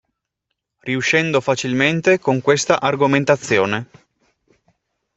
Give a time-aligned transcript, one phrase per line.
[0.79, 3.87] Riuscendo facilmente con questa argomentazione.